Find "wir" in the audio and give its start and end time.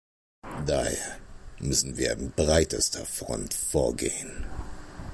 1.95-2.13